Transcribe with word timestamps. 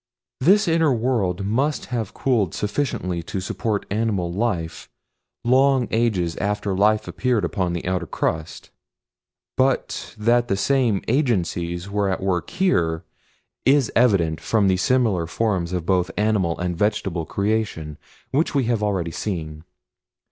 "This 0.39 0.67
inner 0.67 0.91
world 0.91 1.45
must 1.45 1.85
have 1.93 2.15
cooled 2.15 2.55
sufficiently 2.55 3.21
to 3.21 3.39
support 3.39 3.85
animal 3.91 4.33
life 4.33 4.89
long 5.43 5.87
ages 5.91 6.35
after 6.37 6.73
life 6.75 7.07
appeared 7.07 7.45
upon 7.45 7.73
the 7.73 7.85
outer 7.85 8.07
crust, 8.07 8.71
but 9.57 10.15
that 10.17 10.47
the 10.47 10.57
same 10.57 11.03
agencies 11.07 11.87
were 11.87 12.09
at 12.09 12.19
work 12.23 12.49
here 12.49 13.03
is 13.63 13.91
evident 13.95 14.41
from 14.41 14.69
the 14.69 14.77
similar 14.77 15.27
forms 15.27 15.71
of 15.71 15.85
both 15.85 16.09
animal 16.17 16.57
and 16.57 16.75
vegetable 16.75 17.27
creation 17.27 17.99
which 18.31 18.55
we 18.55 18.63
have 18.63 18.81
already 18.81 19.11
seen. 19.11 19.63